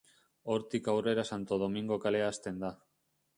[0.53, 2.73] Hortik aurrera Santo Domingo kalea hasten da.